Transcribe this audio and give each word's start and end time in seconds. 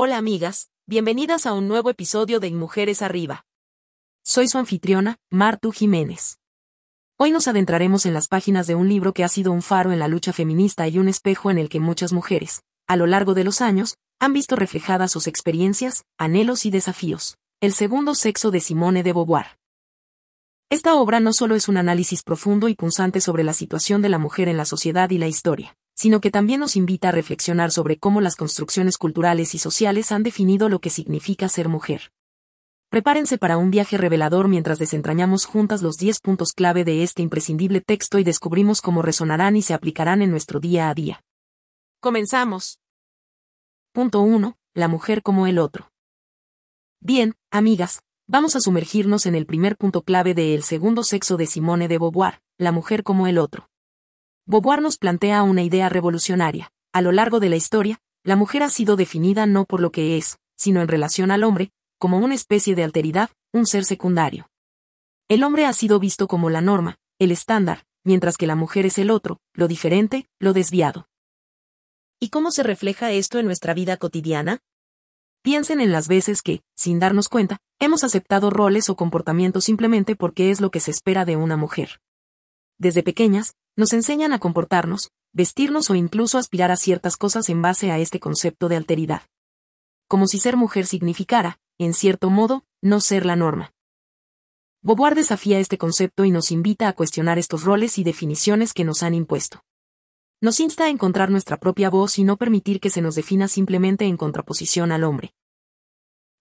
Hola 0.00 0.16
amigas, 0.16 0.70
bienvenidas 0.86 1.44
a 1.44 1.54
un 1.54 1.66
nuevo 1.66 1.90
episodio 1.90 2.38
de 2.38 2.52
Mujeres 2.52 3.02
Arriba. 3.02 3.44
Soy 4.22 4.46
su 4.46 4.56
anfitriona, 4.56 5.16
Martu 5.28 5.72
Jiménez. 5.72 6.38
Hoy 7.16 7.32
nos 7.32 7.48
adentraremos 7.48 8.06
en 8.06 8.14
las 8.14 8.28
páginas 8.28 8.68
de 8.68 8.76
un 8.76 8.88
libro 8.88 9.12
que 9.12 9.24
ha 9.24 9.28
sido 9.28 9.50
un 9.50 9.60
faro 9.60 9.90
en 9.90 9.98
la 9.98 10.06
lucha 10.06 10.32
feminista 10.32 10.86
y 10.86 11.00
un 11.00 11.08
espejo 11.08 11.50
en 11.50 11.58
el 11.58 11.68
que 11.68 11.80
muchas 11.80 12.12
mujeres, 12.12 12.62
a 12.86 12.94
lo 12.94 13.08
largo 13.08 13.34
de 13.34 13.42
los 13.42 13.60
años, 13.60 13.96
han 14.20 14.32
visto 14.32 14.54
reflejadas 14.54 15.10
sus 15.10 15.26
experiencias, 15.26 16.04
anhelos 16.16 16.64
y 16.64 16.70
desafíos. 16.70 17.36
El 17.60 17.72
segundo 17.72 18.14
sexo 18.14 18.52
de 18.52 18.60
Simone 18.60 19.02
de 19.02 19.12
Beauvoir. 19.12 19.58
Esta 20.70 20.94
obra 20.94 21.18
no 21.18 21.32
solo 21.32 21.56
es 21.56 21.66
un 21.66 21.76
análisis 21.76 22.22
profundo 22.22 22.68
y 22.68 22.76
punzante 22.76 23.20
sobre 23.20 23.42
la 23.42 23.52
situación 23.52 24.00
de 24.00 24.10
la 24.10 24.18
mujer 24.18 24.46
en 24.46 24.58
la 24.58 24.64
sociedad 24.64 25.10
y 25.10 25.18
la 25.18 25.26
historia, 25.26 25.76
sino 25.98 26.20
que 26.20 26.30
también 26.30 26.60
nos 26.60 26.76
invita 26.76 27.08
a 27.08 27.12
reflexionar 27.12 27.72
sobre 27.72 27.98
cómo 27.98 28.20
las 28.20 28.36
construcciones 28.36 28.98
culturales 28.98 29.56
y 29.56 29.58
sociales 29.58 30.12
han 30.12 30.22
definido 30.22 30.68
lo 30.68 30.78
que 30.78 30.90
significa 30.90 31.48
ser 31.48 31.68
mujer. 31.68 32.12
Prepárense 32.88 33.36
para 33.36 33.56
un 33.56 33.72
viaje 33.72 33.98
revelador 33.98 34.46
mientras 34.46 34.78
desentrañamos 34.78 35.44
juntas 35.44 35.82
los 35.82 35.96
10 35.96 36.20
puntos 36.20 36.52
clave 36.52 36.84
de 36.84 37.02
este 37.02 37.22
imprescindible 37.22 37.80
texto 37.80 38.20
y 38.20 38.24
descubrimos 38.24 38.80
cómo 38.80 39.02
resonarán 39.02 39.56
y 39.56 39.62
se 39.62 39.74
aplicarán 39.74 40.22
en 40.22 40.30
nuestro 40.30 40.60
día 40.60 40.88
a 40.88 40.94
día. 40.94 41.24
Comenzamos. 41.98 42.78
Punto 43.92 44.20
1. 44.20 44.56
La 44.74 44.86
mujer 44.86 45.24
como 45.24 45.48
el 45.48 45.58
otro. 45.58 45.90
Bien, 47.00 47.34
amigas, 47.50 48.02
vamos 48.28 48.54
a 48.54 48.60
sumergirnos 48.60 49.26
en 49.26 49.34
el 49.34 49.46
primer 49.46 49.76
punto 49.76 50.02
clave 50.02 50.34
de 50.34 50.54
El 50.54 50.62
segundo 50.62 51.02
sexo 51.02 51.36
de 51.36 51.46
Simone 51.46 51.88
de 51.88 51.98
Beauvoir, 51.98 52.40
la 52.56 52.70
mujer 52.70 53.02
como 53.02 53.26
el 53.26 53.38
otro. 53.38 53.68
Beauvoir 54.50 54.80
nos 54.80 54.96
plantea 54.96 55.42
una 55.42 55.62
idea 55.62 55.90
revolucionaria. 55.90 56.72
A 56.94 57.02
lo 57.02 57.12
largo 57.12 57.38
de 57.38 57.50
la 57.50 57.56
historia, 57.56 58.00
la 58.24 58.34
mujer 58.34 58.62
ha 58.62 58.70
sido 58.70 58.96
definida 58.96 59.44
no 59.44 59.66
por 59.66 59.80
lo 59.80 59.92
que 59.92 60.16
es, 60.16 60.38
sino 60.56 60.80
en 60.80 60.88
relación 60.88 61.30
al 61.30 61.44
hombre, 61.44 61.70
como 61.98 62.16
una 62.16 62.34
especie 62.34 62.74
de 62.74 62.82
alteridad, 62.82 63.28
un 63.52 63.66
ser 63.66 63.84
secundario. 63.84 64.48
El 65.28 65.44
hombre 65.44 65.66
ha 65.66 65.72
sido 65.74 66.00
visto 66.00 66.28
como 66.28 66.48
la 66.48 66.62
norma, 66.62 66.96
el 67.18 67.30
estándar, 67.30 67.84
mientras 68.04 68.38
que 68.38 68.46
la 68.46 68.56
mujer 68.56 68.86
es 68.86 68.96
el 68.96 69.10
otro, 69.10 69.38
lo 69.52 69.68
diferente, 69.68 70.26
lo 70.40 70.54
desviado. 70.54 71.08
¿Y 72.18 72.30
cómo 72.30 72.50
se 72.50 72.62
refleja 72.62 73.12
esto 73.12 73.38
en 73.38 73.44
nuestra 73.44 73.74
vida 73.74 73.98
cotidiana? 73.98 74.60
Piensen 75.42 75.78
en 75.82 75.92
las 75.92 76.08
veces 76.08 76.40
que, 76.40 76.62
sin 76.74 77.00
darnos 77.00 77.28
cuenta, 77.28 77.58
hemos 77.78 78.02
aceptado 78.02 78.48
roles 78.48 78.88
o 78.88 78.96
comportamientos 78.96 79.64
simplemente 79.64 80.16
porque 80.16 80.50
es 80.50 80.62
lo 80.62 80.70
que 80.70 80.80
se 80.80 80.90
espera 80.90 81.26
de 81.26 81.36
una 81.36 81.58
mujer. 81.58 82.00
Desde 82.78 83.02
pequeñas, 83.02 83.54
nos 83.78 83.92
enseñan 83.92 84.32
a 84.32 84.40
comportarnos, 84.40 85.12
vestirnos 85.32 85.88
o 85.88 85.94
incluso 85.94 86.36
aspirar 86.36 86.72
a 86.72 86.76
ciertas 86.76 87.16
cosas 87.16 87.48
en 87.48 87.62
base 87.62 87.92
a 87.92 88.00
este 88.00 88.18
concepto 88.18 88.68
de 88.68 88.74
alteridad. 88.74 89.22
Como 90.08 90.26
si 90.26 90.40
ser 90.40 90.56
mujer 90.56 90.84
significara, 90.84 91.60
en 91.78 91.94
cierto 91.94 92.28
modo, 92.28 92.64
no 92.82 93.00
ser 93.00 93.24
la 93.24 93.36
norma. 93.36 93.72
Beauvoir 94.82 95.14
desafía 95.14 95.60
este 95.60 95.78
concepto 95.78 96.24
y 96.24 96.32
nos 96.32 96.50
invita 96.50 96.88
a 96.88 96.92
cuestionar 96.92 97.38
estos 97.38 97.62
roles 97.62 97.98
y 97.98 98.02
definiciones 98.02 98.72
que 98.72 98.82
nos 98.82 99.04
han 99.04 99.14
impuesto. 99.14 99.62
Nos 100.40 100.58
insta 100.58 100.86
a 100.86 100.88
encontrar 100.88 101.30
nuestra 101.30 101.56
propia 101.56 101.88
voz 101.88 102.18
y 102.18 102.24
no 102.24 102.36
permitir 102.36 102.80
que 102.80 102.90
se 102.90 103.00
nos 103.00 103.14
defina 103.14 103.46
simplemente 103.46 104.06
en 104.06 104.16
contraposición 104.16 104.90
al 104.90 105.04
hombre. 105.04 105.34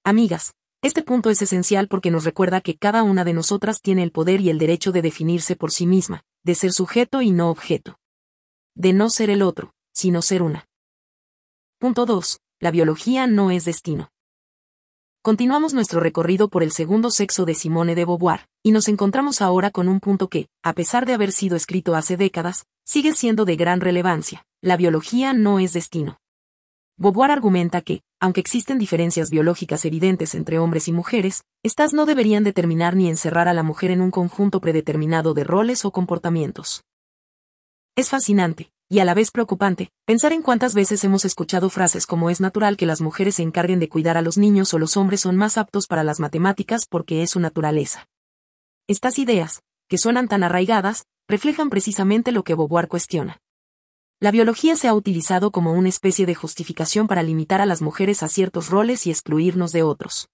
Amigas, 0.04 0.56
este 0.82 1.04
punto 1.04 1.30
es 1.30 1.40
esencial 1.44 1.88
porque 1.88 2.10
nos 2.10 2.24
recuerda 2.24 2.62
que 2.62 2.78
cada 2.78 3.04
una 3.04 3.24
de 3.24 3.34
nosotras 3.34 3.80
tiene 3.80 4.02
el 4.02 4.12
poder 4.12 4.42
y 4.42 4.50
el 4.50 4.58
derecho 4.58 4.92
de 4.92 5.04
definirse 5.04 5.56
por 5.56 5.72
sí 5.72 5.86
misma, 5.86 6.24
de 6.48 6.56
ser 6.56 6.72
sujeto 6.72 7.22
y 7.22 7.32
no 7.32 7.50
objeto. 7.50 8.00
De 8.74 8.94
no 8.94 9.10
ser 9.10 9.30
el 9.30 9.42
otro, 9.42 9.74
sino 9.92 10.22
ser 10.22 10.42
una. 10.42 10.66
Punto 11.78 12.06
2. 12.06 12.40
La 12.62 12.72
biología 12.72 13.28
no 13.28 13.52
es 13.52 13.66
destino. 13.66 14.12
Continuamos 15.22 15.74
nuestro 15.74 16.00
recorrido 16.00 16.48
por 16.48 16.64
el 16.64 16.72
segundo 16.72 17.12
sexo 17.12 17.44
de 17.44 17.54
Simone 17.54 17.96
de 17.96 18.06
Beauvoir, 18.06 18.48
y 18.64 18.72
nos 18.72 18.88
encontramos 18.88 19.42
ahora 19.42 19.72
con 19.72 19.90
un 19.90 20.00
punto 20.00 20.30
que, 20.30 20.48
a 20.64 20.72
pesar 20.72 21.06
de 21.06 21.16
haber 21.16 21.34
sido 21.34 21.58
escrito 21.58 21.96
hace 21.96 22.16
décadas, 22.16 22.66
sigue 22.86 23.12
siendo 23.12 23.44
de 23.44 23.58
gran 23.58 23.82
relevancia. 23.82 24.46
La 24.62 24.78
biología 24.78 25.34
no 25.34 25.60
es 25.60 25.74
destino. 25.74 26.18
Beauvoir 26.96 27.30
argumenta 27.30 27.82
que, 27.82 28.04
aunque 28.20 28.42
existen 28.42 28.80
diferencias 28.80 29.30
biológicas 29.30 29.86
evidentes 29.86 30.34
entre 30.36 30.60
hombres 30.60 30.88
y 30.88 30.92
mujeres, 30.92 31.44
estas 31.64 31.94
no 31.94 32.06
deberían 32.06 32.44
determinar 32.44 32.96
ni 32.96 33.10
encerrar 33.10 33.48
a 33.48 33.54
la 33.54 33.64
mujer 33.64 33.92
en 33.92 34.02
un 34.02 34.12
conjunto 34.12 34.60
predeterminado 34.60 35.34
de 35.34 35.44
roles 35.44 35.86
o 35.86 35.92
comportamientos. 35.92 36.84
Es 37.96 38.10
fascinante, 38.10 38.72
y 38.90 39.00
a 39.00 39.06
la 39.06 39.14
vez 39.14 39.32
preocupante, 39.32 39.92
pensar 40.06 40.34
en 40.34 40.42
cuántas 40.42 40.74
veces 40.74 41.04
hemos 41.04 41.26
escuchado 41.26 41.70
frases 41.70 42.06
como 42.06 42.30
es 42.30 42.40
natural 42.40 42.78
que 42.78 42.86
las 42.86 43.02
mujeres 43.02 43.36
se 43.36 43.44
encarguen 43.44 43.80
de 43.80 43.90
cuidar 43.90 44.18
a 44.18 44.22
los 44.22 44.38
niños 44.38 44.74
o 44.74 44.80
los 44.80 44.98
hombres 44.98 45.22
son 45.22 45.36
más 45.36 45.58
aptos 45.58 45.88
para 45.88 46.04
las 46.04 46.20
matemáticas 46.20 46.86
porque 46.90 47.22
es 47.22 47.32
su 47.32 47.40
naturaleza. 47.40 48.08
Estas 48.88 49.20
ideas, 49.20 49.62
que 49.90 49.98
suenan 49.98 50.28
tan 50.28 50.44
arraigadas, 50.44 51.06
reflejan 51.28 51.70
precisamente 51.70 52.32
lo 52.32 52.44
que 52.44 52.56
Beauvoir 52.56 52.88
cuestiona. 52.88 53.42
La 54.20 54.32
biología 54.32 54.76
se 54.76 54.88
ha 54.88 54.96
utilizado 54.96 55.52
como 55.52 55.74
una 55.74 55.90
especie 55.90 56.26
de 56.26 56.34
justificación 56.34 57.08
para 57.08 57.22
limitar 57.22 57.62
a 57.62 57.68
las 57.68 57.84
mujeres 57.84 58.24
a 58.24 58.28
ciertos 58.28 58.70
roles 58.70 59.06
y 59.06 59.12
excluirnos 59.12 59.72
de 59.74 59.84
otros. 59.84 60.28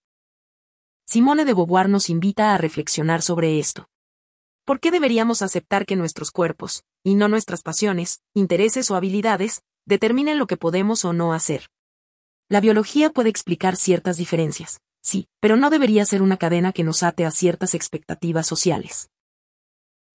Simone 1.05 1.43
de 1.43 1.53
Beauvoir 1.53 1.89
nos 1.89 2.09
invita 2.09 2.53
a 2.53 2.57
reflexionar 2.57 3.21
sobre 3.21 3.59
esto. 3.59 3.89
¿Por 4.63 4.79
qué 4.79 4.89
deberíamos 4.89 5.41
aceptar 5.41 5.85
que 5.85 5.97
nuestros 5.97 6.31
cuerpos, 6.31 6.85
y 7.03 7.15
no 7.15 7.27
nuestras 7.27 7.61
pasiones, 7.61 8.21
intereses 8.33 8.89
o 8.89 8.95
habilidades, 8.95 9.63
determinen 9.85 10.39
lo 10.39 10.47
que 10.47 10.55
podemos 10.55 11.03
o 11.03 11.11
no 11.11 11.33
hacer? 11.33 11.67
La 12.47 12.61
biología 12.61 13.09
puede 13.09 13.29
explicar 13.29 13.75
ciertas 13.75 14.15
diferencias, 14.15 14.79
sí, 15.01 15.27
pero 15.41 15.57
no 15.57 15.69
debería 15.69 16.05
ser 16.05 16.21
una 16.21 16.37
cadena 16.37 16.71
que 16.71 16.85
nos 16.85 17.03
ate 17.03 17.25
a 17.25 17.31
ciertas 17.31 17.73
expectativas 17.75 18.47
sociales. 18.47 19.09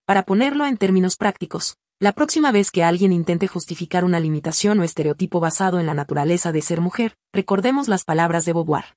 Para 0.06 0.22
ponerlo 0.22 0.64
en 0.64 0.78
términos 0.78 1.16
prácticos, 1.16 1.76
la 2.00 2.12
próxima 2.12 2.52
vez 2.52 2.70
que 2.70 2.84
alguien 2.84 3.12
intente 3.12 3.48
justificar 3.48 4.04
una 4.04 4.20
limitación 4.20 4.78
o 4.78 4.84
estereotipo 4.84 5.40
basado 5.40 5.80
en 5.80 5.86
la 5.86 5.94
naturaleza 5.94 6.52
de 6.52 6.62
ser 6.62 6.80
mujer, 6.80 7.16
recordemos 7.32 7.88
las 7.88 8.04
palabras 8.04 8.44
de 8.44 8.52
Beauvoir. 8.52 8.96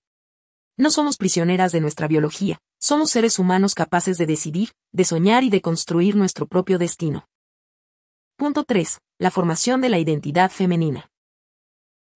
No 0.77 0.91
somos 0.91 1.17
prisioneras 1.17 1.71
de 1.71 1.81
nuestra 1.81 2.07
biología, 2.07 2.59
somos 2.79 3.09
seres 3.09 3.39
humanos 3.39 3.73
capaces 3.73 4.19
de 4.19 4.27
decidir, 4.27 4.69
de 4.91 5.03
soñar 5.03 5.43
y 5.43 5.49
de 5.49 5.61
construir 5.61 6.15
nuestro 6.15 6.45
propio 6.45 6.77
destino. 6.77 7.25
Punto 8.37 8.63
3. 8.63 8.99
La 9.19 9.31
formación 9.31 9.81
de 9.81 9.89
la 9.89 9.97
identidad 9.97 10.51
femenina. 10.51 11.09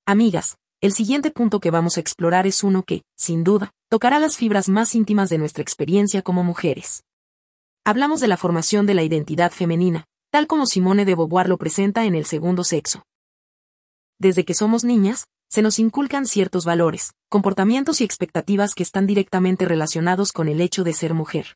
Amigas, 0.05 0.57
el 0.81 0.93
siguiente 0.93 1.31
punto 1.31 1.59
que 1.59 1.71
vamos 1.71 1.97
a 1.97 1.99
explorar 1.99 2.45
es 2.45 2.63
uno 2.63 2.83
que, 2.83 3.01
sin 3.15 3.43
duda, 3.43 3.71
tocará 3.89 4.19
las 4.19 4.37
fibras 4.37 4.69
más 4.69 4.93
íntimas 4.93 5.29
de 5.29 5.39
nuestra 5.39 5.63
experiencia 5.63 6.21
como 6.21 6.43
mujeres. 6.43 7.03
Hablamos 7.83 8.19
de 8.19 8.27
la 8.27 8.37
formación 8.37 8.85
de 8.85 8.93
la 8.93 9.03
identidad 9.03 9.51
femenina, 9.51 10.05
tal 10.35 10.47
como 10.47 10.65
Simone 10.65 11.05
de 11.05 11.15
Beauvoir 11.15 11.47
lo 11.47 11.57
presenta 11.57 12.03
en 12.03 12.13
El 12.13 12.25
segundo 12.25 12.65
sexo. 12.65 13.05
Desde 14.19 14.43
que 14.43 14.53
somos 14.53 14.83
niñas, 14.83 15.27
se 15.49 15.61
nos 15.61 15.79
inculcan 15.79 16.25
ciertos 16.25 16.65
valores, 16.65 17.13
comportamientos 17.29 18.01
y 18.01 18.03
expectativas 18.03 18.75
que 18.75 18.83
están 18.83 19.07
directamente 19.07 19.63
relacionados 19.63 20.33
con 20.33 20.49
el 20.49 20.59
hecho 20.59 20.83
de 20.83 20.91
ser 20.91 21.13
mujer. 21.13 21.55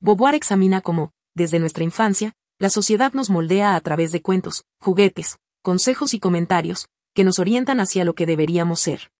Beauvoir 0.00 0.34
examina 0.34 0.80
cómo, 0.80 1.12
desde 1.36 1.60
nuestra 1.60 1.84
infancia, 1.84 2.32
la 2.58 2.70
sociedad 2.70 3.12
nos 3.12 3.30
moldea 3.30 3.76
a 3.76 3.80
través 3.80 4.10
de 4.10 4.20
cuentos, 4.20 4.64
juguetes, 4.80 5.36
consejos 5.62 6.12
y 6.12 6.18
comentarios, 6.18 6.88
que 7.14 7.22
nos 7.22 7.38
orientan 7.38 7.78
hacia 7.78 8.04
lo 8.04 8.16
que 8.16 8.26
deberíamos 8.26 8.80
ser. 8.80 9.12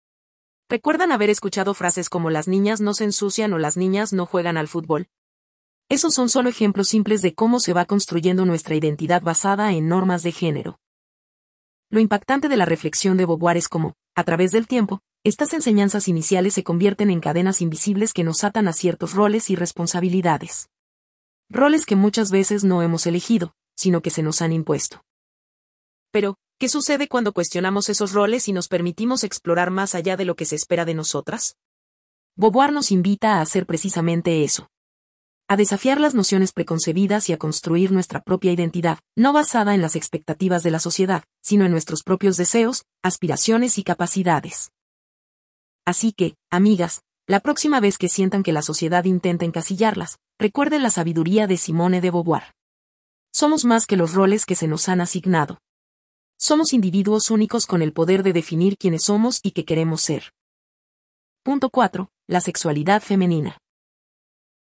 ¿Recuerdan 0.68 1.12
haber 1.12 1.30
escuchado 1.30 1.74
frases 1.74 2.08
como 2.08 2.30
las 2.30 2.48
niñas 2.48 2.80
no 2.80 2.94
se 2.94 3.04
ensucian 3.04 3.52
o 3.52 3.58
las 3.58 3.76
niñas 3.76 4.12
no 4.12 4.26
juegan 4.26 4.56
al 4.56 4.66
fútbol? 4.66 5.06
Esos 5.92 6.14
son 6.14 6.30
solo 6.30 6.48
ejemplos 6.48 6.88
simples 6.88 7.20
de 7.20 7.34
cómo 7.34 7.60
se 7.60 7.74
va 7.74 7.84
construyendo 7.84 8.46
nuestra 8.46 8.74
identidad 8.74 9.20
basada 9.20 9.74
en 9.74 9.88
normas 9.88 10.22
de 10.22 10.32
género. 10.32 10.78
Lo 11.90 12.00
impactante 12.00 12.48
de 12.48 12.56
la 12.56 12.64
reflexión 12.64 13.18
de 13.18 13.26
Beauvoir 13.26 13.58
es 13.58 13.68
cómo, 13.68 13.92
a 14.14 14.24
través 14.24 14.52
del 14.52 14.66
tiempo, 14.66 15.02
estas 15.22 15.52
enseñanzas 15.52 16.08
iniciales 16.08 16.54
se 16.54 16.64
convierten 16.64 17.10
en 17.10 17.20
cadenas 17.20 17.60
invisibles 17.60 18.14
que 18.14 18.24
nos 18.24 18.42
atan 18.42 18.68
a 18.68 18.72
ciertos 18.72 19.12
roles 19.12 19.50
y 19.50 19.54
responsabilidades. 19.54 20.70
Roles 21.50 21.84
que 21.84 21.94
muchas 21.94 22.30
veces 22.30 22.64
no 22.64 22.80
hemos 22.80 23.06
elegido, 23.06 23.52
sino 23.76 24.00
que 24.00 24.08
se 24.08 24.22
nos 24.22 24.40
han 24.40 24.54
impuesto. 24.54 25.04
Pero, 26.10 26.38
¿qué 26.58 26.70
sucede 26.70 27.06
cuando 27.06 27.34
cuestionamos 27.34 27.90
esos 27.90 28.14
roles 28.14 28.48
y 28.48 28.54
nos 28.54 28.68
permitimos 28.68 29.24
explorar 29.24 29.70
más 29.70 29.94
allá 29.94 30.16
de 30.16 30.24
lo 30.24 30.36
que 30.36 30.46
se 30.46 30.56
espera 30.56 30.86
de 30.86 30.94
nosotras? 30.94 31.58
Beauvoir 32.34 32.72
nos 32.72 32.90
invita 32.92 33.34
a 33.34 33.40
hacer 33.42 33.66
precisamente 33.66 34.42
eso 34.42 34.71
a 35.52 35.56
desafiar 35.58 36.00
las 36.00 36.14
nociones 36.14 36.50
preconcebidas 36.50 37.28
y 37.28 37.34
a 37.34 37.36
construir 37.36 37.92
nuestra 37.92 38.22
propia 38.22 38.52
identidad, 38.52 38.98
no 39.14 39.34
basada 39.34 39.74
en 39.74 39.82
las 39.82 39.96
expectativas 39.96 40.62
de 40.62 40.70
la 40.70 40.78
sociedad, 40.78 41.24
sino 41.42 41.66
en 41.66 41.72
nuestros 41.72 42.04
propios 42.04 42.38
deseos, 42.38 42.86
aspiraciones 43.02 43.76
y 43.76 43.84
capacidades. 43.84 44.70
Así 45.84 46.14
que, 46.14 46.36
amigas, 46.50 47.02
la 47.26 47.40
próxima 47.40 47.80
vez 47.80 47.98
que 47.98 48.08
sientan 48.08 48.42
que 48.42 48.54
la 48.54 48.62
sociedad 48.62 49.04
intenta 49.04 49.44
encasillarlas, 49.44 50.16
recuerden 50.38 50.82
la 50.82 50.88
sabiduría 50.88 51.46
de 51.46 51.58
Simone 51.58 52.00
de 52.00 52.10
Beauvoir. 52.10 52.54
Somos 53.30 53.66
más 53.66 53.84
que 53.84 53.98
los 53.98 54.14
roles 54.14 54.46
que 54.46 54.54
se 54.54 54.68
nos 54.68 54.88
han 54.88 55.02
asignado. 55.02 55.58
Somos 56.38 56.72
individuos 56.72 57.30
únicos 57.30 57.66
con 57.66 57.82
el 57.82 57.92
poder 57.92 58.22
de 58.22 58.32
definir 58.32 58.78
quiénes 58.78 59.04
somos 59.04 59.38
y 59.42 59.50
qué 59.50 59.66
queremos 59.66 60.00
ser. 60.00 60.32
Punto 61.42 61.68
4. 61.68 62.08
La 62.26 62.40
sexualidad 62.40 63.02
femenina. 63.02 63.58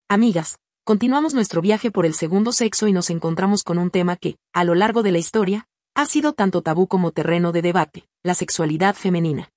Amigas, 0.08 0.58
continuamos 0.86 1.34
nuestro 1.34 1.60
viaje 1.62 1.90
por 1.90 2.06
el 2.06 2.14
segundo 2.14 2.52
sexo 2.52 2.86
y 2.86 2.92
nos 2.92 3.10
encontramos 3.10 3.64
con 3.64 3.78
un 3.78 3.90
tema 3.90 4.14
que, 4.14 4.36
a 4.52 4.62
lo 4.62 4.76
largo 4.76 5.02
de 5.02 5.10
la 5.10 5.18
historia, 5.18 5.66
ha 5.96 6.06
sido 6.06 6.32
tanto 6.32 6.62
tabú 6.62 6.86
como 6.86 7.10
terreno 7.10 7.50
de 7.50 7.60
debate, 7.60 8.04
la 8.22 8.34
sexualidad 8.34 8.94
femenina. 8.94 9.50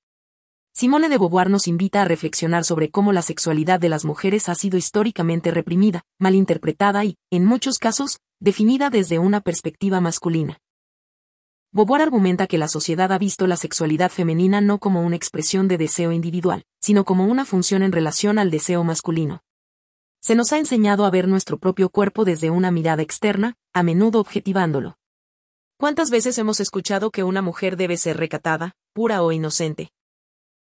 Simone 0.74 1.08
de 1.08 1.20
Beauvoir 1.20 1.52
nos 1.52 1.68
invita 1.68 2.02
a 2.02 2.06
reflexionar 2.06 2.64
sobre 2.64 2.90
cómo 2.90 3.14
la 3.14 3.22
sexualidad 3.22 3.80
de 3.80 3.90
las 3.90 4.06
mujeres 4.06 4.50
ha 4.50 4.56
sido 4.56 4.76
históricamente 4.76 5.52
reprimida, 5.52 6.02
malinterpretada 6.18 7.06
y, 7.06 7.16
en 7.30 7.46
muchos 7.46 7.78
casos, 7.78 8.18
definida 8.40 8.90
desde 8.90 9.20
una 9.20 9.40
perspectiva 9.40 10.02
masculina. 10.02 10.58
Beauvoir 11.72 12.02
argumenta 12.02 12.48
que 12.48 12.58
la 12.58 12.68
sociedad 12.68 13.12
ha 13.12 13.20
visto 13.20 13.46
la 13.46 13.56
sexualidad 13.56 14.10
femenina 14.10 14.62
no 14.62 14.80
como 14.80 15.04
una 15.04 15.16
expresión 15.16 15.68
de 15.68 15.78
deseo 15.78 16.12
individual, 16.12 16.64
sino 16.82 17.06
como 17.06 17.26
una 17.26 17.46
función 17.46 17.84
en 17.84 17.92
relación 17.92 18.40
al 18.40 18.50
deseo 18.50 18.84
masculino. 18.84 19.42
Se 20.22 20.36
nos 20.36 20.52
ha 20.52 20.58
enseñado 20.58 21.06
a 21.06 21.10
ver 21.10 21.28
nuestro 21.28 21.58
propio 21.58 21.90
cuerpo 21.90 22.26
desde 22.26 22.50
una 22.50 22.72
mirada 22.72 23.02
externa, 23.02 23.56
a 23.74 23.84
menudo 23.84 24.20
objetivándolo. 24.20 24.98
¿Cuántas 25.78 26.10
veces 26.10 26.38
hemos 26.38 26.60
escuchado 26.60 27.10
que 27.10 27.24
una 27.24 27.42
mujer 27.42 27.78
debe 27.78 27.96
ser 27.96 28.18
recatada, 28.18 28.76
pura 28.94 29.24
o 29.24 29.32
inocente? 29.32 29.92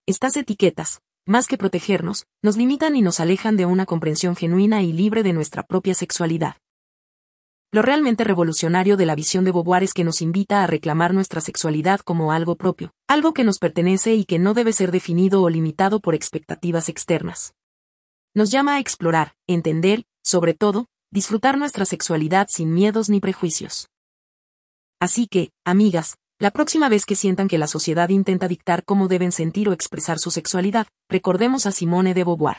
Estas 0.06 0.36
etiquetas, 0.36 1.00
más 1.24 1.46
que 1.46 1.56
protegernos, 1.56 2.26
nos 2.42 2.56
limitan 2.56 2.96
y 2.96 3.02
nos 3.02 3.20
alejan 3.20 3.56
de 3.56 3.64
una 3.64 3.86
comprensión 3.86 4.34
genuina 4.34 4.82
y 4.82 4.92
libre 4.92 5.22
de 5.22 5.32
nuestra 5.32 5.62
propia 5.62 5.94
sexualidad. 5.94 6.56
Lo 7.70 7.80
realmente 7.80 8.24
revolucionario 8.24 8.96
de 8.96 9.06
la 9.06 9.14
visión 9.14 9.44
de 9.44 9.52
Beauvoir 9.52 9.84
es 9.84 9.94
que 9.94 10.04
nos 10.04 10.20
invita 10.20 10.62
a 10.62 10.66
reclamar 10.66 11.14
nuestra 11.14 11.40
sexualidad 11.40 12.00
como 12.00 12.32
algo 12.32 12.56
propio, 12.56 12.92
algo 13.08 13.32
que 13.32 13.44
nos 13.44 13.58
pertenece 13.58 14.14
y 14.14 14.24
que 14.24 14.40
no 14.40 14.52
debe 14.52 14.72
ser 14.72 14.90
definido 14.90 15.42
o 15.42 15.48
limitado 15.48 16.00
por 16.00 16.14
expectativas 16.14 16.88
externas. 16.88 17.54
Nos 18.36 18.50
llama 18.50 18.74
a 18.74 18.80
explorar, 18.80 19.36
entender, 19.46 20.04
sobre 20.24 20.54
todo, 20.54 20.88
disfrutar 21.12 21.56
nuestra 21.56 21.84
sexualidad 21.84 22.48
sin 22.50 22.74
miedos 22.74 23.08
ni 23.08 23.20
prejuicios. 23.20 23.88
Así 25.00 25.28
que, 25.28 25.52
amigas, 25.64 26.16
la 26.40 26.50
próxima 26.50 26.88
vez 26.88 27.06
que 27.06 27.14
sientan 27.14 27.46
que 27.46 27.58
la 27.58 27.68
sociedad 27.68 28.08
intenta 28.08 28.48
dictar 28.48 28.84
cómo 28.84 29.06
deben 29.06 29.30
sentir 29.30 29.68
o 29.68 29.72
expresar 29.72 30.18
su 30.18 30.32
sexualidad, 30.32 30.88
recordemos 31.08 31.66
a 31.66 31.70
Simone 31.70 32.12
de 32.12 32.24
Beauvoir. 32.24 32.56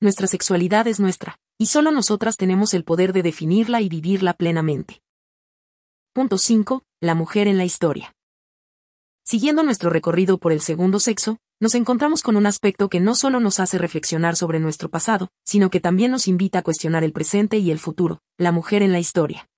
Nuestra 0.00 0.26
sexualidad 0.26 0.86
es 0.86 1.00
nuestra, 1.00 1.38
y 1.58 1.66
solo 1.66 1.90
nosotras 1.90 2.38
tenemos 2.38 2.72
el 2.72 2.84
poder 2.84 3.12
de 3.12 3.22
definirla 3.22 3.82
y 3.82 3.90
vivirla 3.90 4.32
plenamente. 4.32 5.02
Punto 6.14 6.38
5. 6.38 6.82
La 7.02 7.14
mujer 7.14 7.46
en 7.46 7.58
la 7.58 7.66
historia. 7.66 8.14
Siguiendo 9.22 9.62
nuestro 9.62 9.90
recorrido 9.90 10.38
por 10.38 10.52
el 10.52 10.62
segundo 10.62 10.98
sexo, 10.98 11.36
nos 11.60 11.74
encontramos 11.74 12.22
con 12.22 12.36
un 12.36 12.46
aspecto 12.46 12.88
que 12.88 13.00
no 13.00 13.16
solo 13.16 13.40
nos 13.40 13.58
hace 13.58 13.78
reflexionar 13.78 14.36
sobre 14.36 14.60
nuestro 14.60 14.88
pasado, 14.88 15.28
sino 15.44 15.70
que 15.70 15.80
también 15.80 16.12
nos 16.12 16.28
invita 16.28 16.60
a 16.60 16.62
cuestionar 16.62 17.02
el 17.02 17.12
presente 17.12 17.58
y 17.58 17.72
el 17.72 17.80
futuro, 17.80 18.20
la 18.36 18.52
mujer 18.52 18.82
en 18.82 18.92
la 18.92 19.00
historia. 19.00 19.48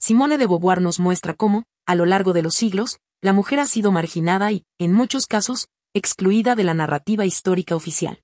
Simone 0.00 0.38
de 0.38 0.46
Beauvoir 0.46 0.80
nos 0.80 0.98
muestra 0.98 1.34
cómo, 1.34 1.64
a 1.86 1.94
lo 1.94 2.04
largo 2.04 2.32
de 2.32 2.42
los 2.42 2.54
siglos, 2.54 2.98
la 3.20 3.32
mujer 3.32 3.60
ha 3.60 3.66
sido 3.66 3.92
marginada 3.92 4.50
y, 4.50 4.64
en 4.78 4.92
muchos 4.92 5.26
casos, 5.26 5.68
excluida 5.94 6.56
de 6.56 6.64
la 6.64 6.74
narrativa 6.74 7.24
histórica 7.24 7.76
oficial. 7.76 8.22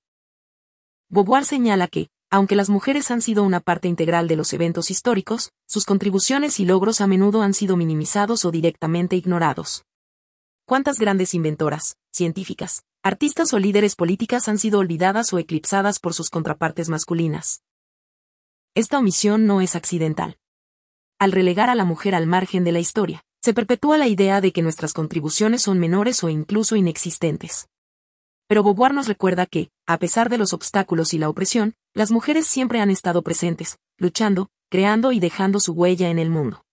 Beauvoir 1.08 1.44
señala 1.44 1.87
que, 1.87 2.08
aunque 2.29 2.56
las 2.56 2.69
mujeres 2.70 3.12
han 3.12 3.23
sido 3.23 3.44
una 3.44 3.61
parte 3.61 3.87
integral 3.87 4.26
de 4.26 4.35
los 4.35 4.53
eventos 4.53 4.91
históricos, 4.91 5.53
sus 5.69 5.85
contribuciones 5.85 6.58
y 6.58 6.64
logros 6.64 7.00
a 7.00 7.06
menudo 7.06 7.43
han 7.43 7.55
sido 7.55 7.76
minimizados 7.76 8.44
o 8.44 8.50
directamente 8.50 9.14
ignorados. 9.14 9.85
¿Cuántas 10.64 10.99
grandes 10.99 11.35
inventoras, 11.35 11.97
científicas, 12.11 12.82
artistas 13.06 13.53
o 13.53 13.58
líderes 13.58 13.94
políticas 13.94 14.49
han 14.49 14.58
sido 14.58 14.79
olvidadas 14.79 15.32
o 15.32 15.38
eclipsadas 15.38 16.00
por 16.00 16.12
sus 16.14 16.31
contrapartes 16.31 16.88
masculinas? 16.88 17.62
Esta 18.75 18.99
omisión 18.99 19.47
no 19.47 19.61
es 19.61 19.76
accidental 19.76 20.38
al 21.19 21.32
relegar 21.32 21.70
a 21.70 21.75
la 21.75 21.85
mujer 21.85 22.14
al 22.14 22.26
margen 22.26 22.64
de 22.64 22.73
la 22.73 22.79
historia, 22.79 23.25
se 23.43 23.55
perpetúa 23.55 23.97
la 23.97 24.08
idea 24.08 24.41
de 24.41 24.53
que 24.53 24.62
nuestras 24.62 24.93
contribuciones 24.93 25.62
son 25.62 25.79
menores 25.79 26.23
o 26.25 26.29
incluso 26.29 26.76
inexistentes. 26.76 27.69
Pero 28.49 28.62
Beauvoir 28.62 28.93
nos 28.93 29.08
recuerda 29.08 29.47
que, 29.47 29.70
a 29.87 29.99
pesar 29.99 30.29
de 30.29 30.38
los 30.38 30.53
obstáculos 30.53 31.14
y 31.14 31.19
la 31.19 31.29
opresión, 31.29 31.75
las 31.94 32.11
mujeres 32.11 32.47
siempre 32.47 32.81
han 32.81 32.91
estado 32.91 33.23
presentes, 33.23 33.79
luchando, 33.99 34.50
creando 34.70 35.12
y 35.12 35.20
dejando 35.20 35.58
su 35.58 35.73
huella 35.73 36.11
en 36.11 36.19
el 36.19 36.31
mundo. 36.31 36.64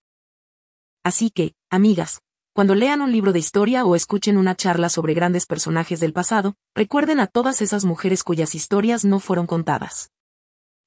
Así 1.02 1.30
que, 1.30 1.54
amigas, 1.70 2.20
cuando 2.54 2.76
lean 2.76 3.00
un 3.00 3.10
libro 3.10 3.32
de 3.32 3.40
historia 3.40 3.84
o 3.84 3.96
escuchen 3.96 4.36
una 4.36 4.54
charla 4.54 4.88
sobre 4.88 5.12
grandes 5.12 5.44
personajes 5.44 5.98
del 5.98 6.12
pasado, 6.12 6.54
recuerden 6.72 7.18
a 7.18 7.26
todas 7.26 7.60
esas 7.60 7.84
mujeres 7.84 8.22
cuyas 8.22 8.54
historias 8.54 9.04
no 9.04 9.18
fueron 9.18 9.48
contadas. 9.48 10.12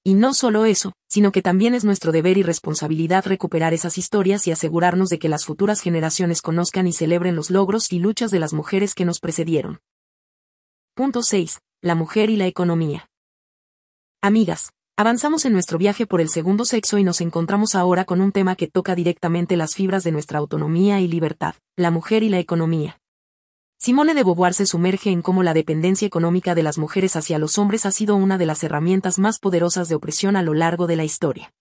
Y 0.01 0.13
no 0.13 0.33
solo 0.33 0.63
eso, 0.63 0.93
sino 1.09 1.33
que 1.33 1.41
también 1.41 1.75
es 1.75 1.83
nuestro 1.83 2.13
deber 2.13 2.37
y 2.37 2.43
responsabilidad 2.43 3.25
recuperar 3.25 3.73
esas 3.73 3.97
historias 3.97 4.47
y 4.47 4.51
asegurarnos 4.51 5.09
de 5.09 5.19
que 5.19 5.27
las 5.27 5.43
futuras 5.43 5.81
generaciones 5.81 6.41
conozcan 6.41 6.87
y 6.87 6.93
celebren 6.93 7.35
los 7.35 7.49
logros 7.49 7.91
y 7.91 7.99
luchas 7.99 8.31
de 8.31 8.39
las 8.39 8.53
mujeres 8.53 8.95
que 8.95 9.03
nos 9.03 9.19
precedieron. 9.19 9.81
Punto 10.93 11.21
6. 11.21 11.59
La 11.81 11.95
mujer 11.95 12.29
y 12.29 12.37
la 12.37 12.47
economía. 12.47 13.09
Amigas, 14.21 14.71
avanzamos 14.97 15.45
en 15.45 15.53
nuestro 15.53 15.77
viaje 15.77 16.07
por 16.07 16.21
el 16.21 16.29
segundo 16.29 16.65
sexo 16.65 16.97
y 16.97 17.03
nos 17.03 17.21
encontramos 17.21 17.75
ahora 17.75 18.03
con 18.03 18.19
un 18.19 18.31
tema 18.31 18.55
que 18.55 18.67
toca 18.67 18.95
directamente 18.95 19.55
las 19.55 19.75
fibras 19.75 20.03
de 20.03 20.11
nuestra 20.11 20.39
autonomía 20.39 20.99
y 20.99 21.07
libertad, 21.07 21.53
la 21.75 21.91
mujer 21.91 22.23
y 22.23 22.29
la 22.29 22.39
economía. 22.39 22.99
Simone 23.79 24.15
de 24.15 24.23
Beauvoir 24.23 24.55
se 24.55 24.65
sumerge 24.65 25.11
en 25.11 25.21
cómo 25.21 25.43
la 25.43 25.53
dependencia 25.53 26.07
económica 26.07 26.55
de 26.55 26.63
las 26.63 26.79
mujeres 26.79 27.15
hacia 27.15 27.37
los 27.37 27.59
hombres 27.59 27.85
ha 27.85 27.91
sido 27.91 28.15
una 28.15 28.39
de 28.39 28.47
las 28.47 28.63
herramientas 28.63 29.19
más 29.19 29.37
poderosas 29.37 29.87
de 29.87 29.93
opresión 29.93 30.35
a 30.35 30.41
lo 30.41 30.55
largo 30.55 30.87
de 30.87 30.95
la 30.95 31.03
historia. 31.03 31.53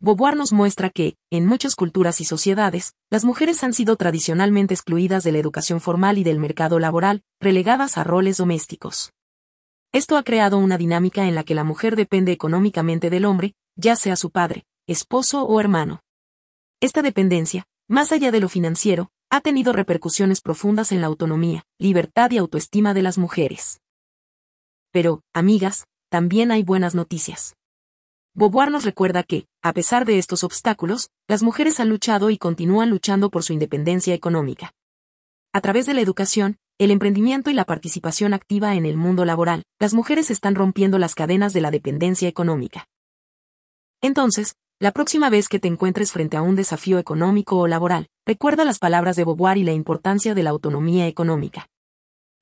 Beauvoir 0.00 0.34
nos 0.34 0.52
muestra 0.52 0.90
que, 0.90 1.14
en 1.30 1.46
muchas 1.46 1.76
culturas 1.76 2.20
y 2.20 2.24
sociedades, 2.24 2.94
las 3.10 3.24
mujeres 3.24 3.62
han 3.62 3.72
sido 3.72 3.94
tradicionalmente 3.94 4.74
excluidas 4.74 5.22
de 5.22 5.30
la 5.30 5.38
educación 5.38 5.80
formal 5.80 6.18
y 6.18 6.24
del 6.24 6.40
mercado 6.40 6.80
laboral, 6.80 7.22
relegadas 7.40 7.96
a 7.96 8.02
roles 8.02 8.38
domésticos. 8.38 9.12
Esto 9.94 10.16
ha 10.16 10.24
creado 10.24 10.58
una 10.58 10.76
dinámica 10.76 11.28
en 11.28 11.36
la 11.36 11.44
que 11.44 11.54
la 11.54 11.62
mujer 11.62 11.94
depende 11.94 12.32
económicamente 12.32 13.10
del 13.10 13.24
hombre, 13.24 13.54
ya 13.76 13.94
sea 13.94 14.16
su 14.16 14.30
padre, 14.30 14.66
esposo 14.88 15.44
o 15.44 15.60
hermano. 15.60 16.02
Esta 16.80 17.00
dependencia, 17.00 17.64
más 17.86 18.10
allá 18.10 18.32
de 18.32 18.40
lo 18.40 18.48
financiero, 18.48 19.12
ha 19.30 19.40
tenido 19.40 19.72
repercusiones 19.72 20.40
profundas 20.40 20.90
en 20.90 21.00
la 21.00 21.06
autonomía, 21.06 21.64
libertad 21.78 22.32
y 22.32 22.38
autoestima 22.38 22.92
de 22.92 23.02
las 23.02 23.18
mujeres. 23.18 23.80
Pero, 24.90 25.22
amigas, 25.32 25.84
también 26.10 26.50
hay 26.50 26.64
buenas 26.64 26.96
noticias. 26.96 27.54
Beauvoir 28.34 28.72
nos 28.72 28.84
recuerda 28.84 29.22
que, 29.22 29.46
a 29.62 29.72
pesar 29.72 30.06
de 30.06 30.18
estos 30.18 30.42
obstáculos, 30.42 31.10
las 31.28 31.44
mujeres 31.44 31.78
han 31.78 31.88
luchado 31.88 32.30
y 32.30 32.36
continúan 32.36 32.90
luchando 32.90 33.30
por 33.30 33.44
su 33.44 33.52
independencia 33.52 34.12
económica. 34.12 34.72
A 35.52 35.60
través 35.60 35.86
de 35.86 35.94
la 35.94 36.00
educación, 36.00 36.58
el 36.78 36.90
emprendimiento 36.90 37.50
y 37.50 37.54
la 37.54 37.64
participación 37.64 38.34
activa 38.34 38.74
en 38.74 38.84
el 38.84 38.96
mundo 38.96 39.24
laboral, 39.24 39.62
las 39.78 39.94
mujeres 39.94 40.30
están 40.30 40.56
rompiendo 40.56 40.98
las 40.98 41.14
cadenas 41.14 41.52
de 41.52 41.60
la 41.60 41.70
dependencia 41.70 42.28
económica. 42.28 42.88
Entonces, 44.00 44.56
la 44.80 44.90
próxima 44.90 45.30
vez 45.30 45.48
que 45.48 45.60
te 45.60 45.68
encuentres 45.68 46.10
frente 46.10 46.36
a 46.36 46.42
un 46.42 46.56
desafío 46.56 46.98
económico 46.98 47.58
o 47.58 47.68
laboral, 47.68 48.08
recuerda 48.26 48.64
las 48.64 48.80
palabras 48.80 49.14
de 49.14 49.24
Beauvoir 49.24 49.56
y 49.56 49.62
la 49.62 49.72
importancia 49.72 50.34
de 50.34 50.42
la 50.42 50.50
autonomía 50.50 51.06
económica. 51.06 51.68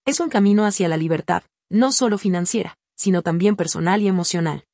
Es 0.07 0.19
un 0.19 0.31
camino 0.31 0.65
hacia 0.65 0.89
la 0.89 0.97
libertad, 0.97 1.43
no 1.71 1.93
solo 1.93 2.17
financiera, 2.17 2.79
sino 2.97 3.21
también 3.23 3.55
personal 3.55 4.01
y 4.01 4.09
emocional. 4.09 4.65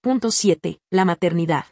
Punto 0.00 0.30
7. 0.30 0.78
La 0.90 1.04
maternidad. 1.04 1.64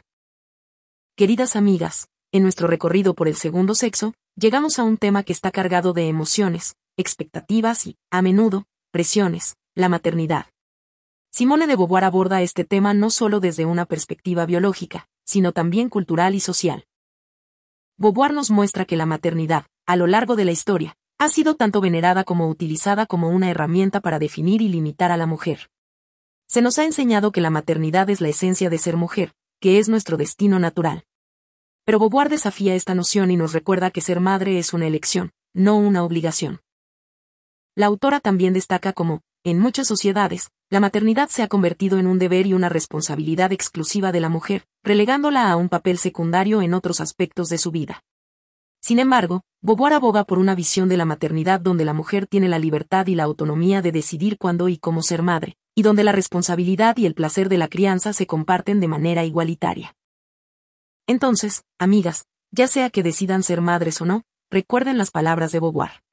Queridas 1.15 1.55
amigas, 1.55 2.09
en 2.33 2.43
nuestro 2.43 2.67
recorrido 2.67 3.13
por 3.13 3.27
el 3.27 3.35
segundo 3.35 3.73
sexo, 3.73 4.13
llegamos 4.35 4.79
a 4.79 4.83
un 4.83 4.97
tema 4.97 5.23
que 5.23 5.33
está 5.33 5.51
cargado 5.51 5.93
de 5.93 6.07
emociones, 6.07 6.75
expectativas 6.97 7.85
y, 7.87 7.97
a 8.11 8.21
menudo, 8.21 8.65
presiones, 8.91 9.55
la 9.75 9.89
maternidad. 9.89 10.47
Simone 11.31 11.67
de 11.67 11.75
Beauvoir 11.75 12.03
aborda 12.03 12.41
este 12.41 12.63
tema 12.63 12.93
no 12.93 13.09
solo 13.09 13.39
desde 13.39 13.65
una 13.65 13.85
perspectiva 13.85 14.45
biológica, 14.45 15.07
sino 15.25 15.51
también 15.51 15.89
cultural 15.89 16.35
y 16.35 16.39
social. 16.39 16.85
Beauvoir 17.97 18.33
nos 18.33 18.51
muestra 18.51 18.85
que 18.85 18.97
la 18.97 19.05
maternidad, 19.05 19.65
a 19.85 19.95
lo 19.95 20.07
largo 20.07 20.35
de 20.35 20.45
la 20.45 20.51
historia, 20.51 20.95
ha 21.19 21.29
sido 21.29 21.55
tanto 21.55 21.79
venerada 21.79 22.23
como 22.23 22.49
utilizada 22.49 23.05
como 23.05 23.29
una 23.29 23.49
herramienta 23.49 24.01
para 24.01 24.19
definir 24.19 24.61
y 24.61 24.67
limitar 24.67 25.11
a 25.11 25.17
la 25.17 25.25
mujer. 25.25 25.69
Se 26.47 26.61
nos 26.61 26.77
ha 26.77 26.85
enseñado 26.85 27.31
que 27.31 27.41
la 27.41 27.49
maternidad 27.49 28.09
es 28.09 28.19
la 28.19 28.29
esencia 28.29 28.69
de 28.69 28.77
ser 28.77 28.97
mujer, 28.97 29.33
que 29.59 29.79
es 29.79 29.89
nuestro 29.89 30.17
destino 30.17 30.59
natural. 30.59 31.05
Pero 31.85 31.99
Beauvoir 31.99 32.29
desafía 32.29 32.75
esta 32.75 32.95
noción 32.95 33.29
y 33.29 33.35
nos 33.35 33.51
recuerda 33.51 33.91
que 33.91 34.01
ser 34.01 34.19
madre 34.21 34.57
es 34.57 34.73
una 34.73 34.87
elección, 34.87 35.31
no 35.53 35.75
una 35.75 36.03
obligación. 36.03 36.61
La 37.75 37.87
autora 37.87 38.19
también 38.19 38.53
destaca 38.53 38.93
como, 38.93 39.21
en 39.43 39.59
muchas 39.59 39.87
sociedades, 39.87 40.49
la 40.69 40.79
maternidad 40.79 41.27
se 41.27 41.43
ha 41.43 41.47
convertido 41.47 41.99
en 41.99 42.07
un 42.07 42.19
deber 42.19 42.47
y 42.47 42.53
una 42.53 42.69
responsabilidad 42.69 43.51
exclusiva 43.51 44.13
de 44.13 44.21
la 44.21 44.29
mujer, 44.29 44.65
relegándola 44.83 45.51
a 45.51 45.57
un 45.57 45.67
papel 45.67 45.97
secundario 45.97 46.61
en 46.61 46.73
otros 46.73 47.01
aspectos 47.01 47.49
de 47.49 47.57
su 47.57 47.71
vida. 47.71 48.03
Sin 48.81 48.99
embargo, 48.99 49.41
Beauvoir 49.61 49.93
aboga 49.93 50.23
por 50.23 50.39
una 50.39 50.55
visión 50.55 50.87
de 50.87 50.97
la 50.97 51.05
maternidad 51.05 51.59
donde 51.59 51.85
la 51.85 51.93
mujer 51.93 52.27
tiene 52.27 52.47
la 52.47 52.59
libertad 52.59 53.07
y 53.07 53.15
la 53.15 53.23
autonomía 53.23 53.81
de 53.81 53.91
decidir 53.91 54.37
cuándo 54.37 54.69
y 54.69 54.77
cómo 54.77 55.01
ser 55.01 55.21
madre, 55.21 55.57
y 55.75 55.81
donde 55.81 56.03
la 56.03 56.11
responsabilidad 56.11 56.95
y 56.97 57.05
el 57.05 57.13
placer 57.13 57.49
de 57.49 57.57
la 57.57 57.67
crianza 57.67 58.13
se 58.13 58.27
comparten 58.27 58.79
de 58.79 58.87
manera 58.87 59.25
igualitaria. 59.25 59.95
Entonces, 61.07 61.63
amigas, 61.79 62.25
ya 62.51 62.67
sea 62.67 62.89
que 62.89 63.03
decidan 63.03 63.43
ser 63.43 63.61
madres 63.61 63.99
o 64.01 64.05
no, 64.05 64.23
recuerden 64.49 64.97
las 64.97 65.11
palabras 65.11 65.51
de 65.51 65.59
Beauvoir. 65.59 66.03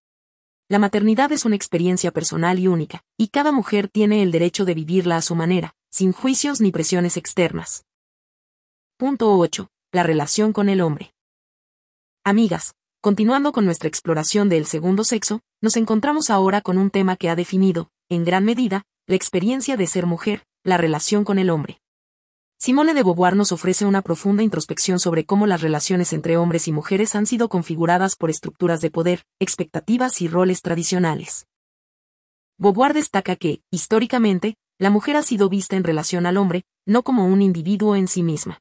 La 0.69 0.79
maternidad 0.79 1.31
es 1.33 1.45
una 1.45 1.57
experiencia 1.57 2.13
personal 2.13 2.59
y 2.59 2.67
única, 2.67 3.03
y 3.17 3.29
cada 3.29 3.53
mujer 3.53 3.89
tiene 3.89 4.23
el 4.23 4.33
derecho 4.33 4.65
de 4.65 4.75
vivirla 4.75 5.17
a 5.17 5.23
su 5.23 5.35
manera, 5.35 5.75
sin 5.91 6.13
juicios 6.13 6.61
ni 6.61 6.73
presiones 6.73 7.17
externas. 7.17 7.85
Punto 8.97 9.37
8. 9.37 9.69
La 9.93 10.03
relación 10.03 10.53
con 10.53 10.69
el 10.69 10.81
hombre. 10.81 11.13
Amigas, 12.25 12.75
continuando 13.01 13.53
con 13.53 13.65
nuestra 13.65 13.89
exploración 13.89 14.49
del 14.49 14.67
segundo 14.67 15.05
sexo, 15.05 15.41
nos 15.61 15.77
encontramos 15.77 16.31
ahora 16.31 16.61
con 16.61 16.79
un 16.79 16.91
tema 16.91 17.17
que 17.17 17.29
ha 17.31 17.37
definido, 17.37 17.91
en 18.09 18.25
gran 18.25 18.45
medida, 18.45 18.85
la 19.07 19.17
experiencia 19.17 19.77
de 19.77 19.87
ser 19.87 20.07
mujer, 20.07 20.47
la 20.63 20.77
relación 20.77 21.25
con 21.25 21.39
el 21.39 21.51
hombre. 21.51 21.81
Simone 22.63 22.93
de 22.93 23.03
Beauvoir 23.03 23.37
nos 23.37 23.53
ofrece 23.53 23.87
una 23.87 24.03
profunda 24.03 24.43
introspección 24.43 25.01
sobre 25.01 25.25
cómo 25.25 25.47
las 25.47 25.63
relaciones 25.63 26.13
entre 26.13 26.37
hombres 26.37 26.69
y 26.69 26.73
mujeres 26.73 27.15
han 27.15 27.25
sido 27.25 27.49
configuradas 27.49 28.17
por 28.17 28.29
estructuras 28.29 28.83
de 28.83 28.91
poder, 28.91 29.25
expectativas 29.39 30.21
y 30.21 30.29
roles 30.29 30.61
tradicionales. 30.61 31.47
Beauvoir 32.59 32.93
destaca 32.93 33.37
que, 33.37 33.63
históricamente, 33.71 34.57
la 34.79 34.91
mujer 34.91 35.17
ha 35.17 35.23
sido 35.23 35.49
vista 35.49 35.77
en 35.77 35.85
relación 35.85 36.27
al 36.27 36.37
hombre, 36.37 36.65
no 36.85 37.03
como 37.03 37.25
un 37.25 37.41
individuo 37.41 37.97
en 37.97 38.09
sí 38.09 38.23
misma. 38.23 38.61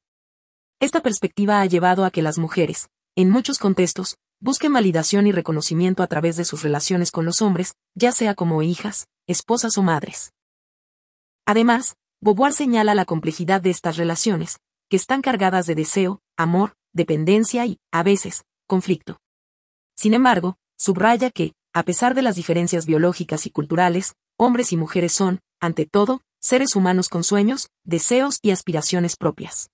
Esta 0.80 1.02
perspectiva 1.02 1.60
ha 1.60 1.66
llevado 1.66 2.06
a 2.06 2.12
que 2.12 2.22
las 2.22 2.38
mujeres, 2.38 2.88
en 3.18 3.30
muchos 3.30 3.60
contextos, 3.60 4.16
busquen 4.40 4.72
validación 4.72 5.28
y 5.28 5.34
reconocimiento 5.34 6.04
a 6.04 6.08
través 6.08 6.38
de 6.38 6.46
sus 6.46 6.64
relaciones 6.64 7.12
con 7.12 7.26
los 7.26 7.42
hombres, 7.42 7.76
ya 7.96 8.14
sea 8.14 8.34
como 8.34 8.62
hijas, 8.64 9.10
esposas 9.28 9.78
o 9.78 9.84
madres. 9.84 10.32
Además, 11.46 11.98
Beauvoir 12.22 12.52
señala 12.52 12.96
la 12.96 13.06
complejidad 13.06 13.62
de 13.62 13.70
estas 13.70 13.96
relaciones, 13.96 14.60
que 14.90 14.98
están 14.98 15.22
cargadas 15.22 15.68
de 15.68 15.76
deseo, 15.76 16.22
amor, 16.36 16.74
dependencia 16.92 17.66
y, 17.66 17.80
a 17.92 18.04
veces, 18.04 18.44
conflicto. 18.68 19.22
Sin 19.96 20.14
embargo, 20.14 20.58
subraya 20.78 21.30
que, 21.32 21.54
a 21.74 21.84
pesar 21.84 22.16
de 22.16 22.22
las 22.22 22.36
diferencias 22.36 22.86
biológicas 22.86 23.46
y 23.46 23.52
culturales, 23.52 24.16
hombres 24.38 24.74
y 24.74 24.78
mujeres 24.78 25.14
son, 25.14 25.40
ante 25.62 25.86
todo, 25.86 26.22
seres 26.42 26.76
humanos 26.76 27.08
con 27.08 27.24
sueños, 27.24 27.70
deseos 27.86 28.40
y 28.42 28.52
aspiraciones 28.52 29.16
propias. 29.16 29.70